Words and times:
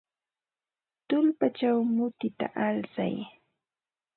Tullpachaw 1.07 1.77
mutita 1.95 2.47
alsay. 2.67 3.15